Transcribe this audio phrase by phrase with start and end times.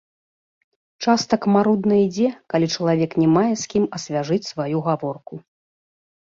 [1.05, 5.33] Час так марудна ідзе, калі чалавек не мае з кім асвяжыць сваю гаворку.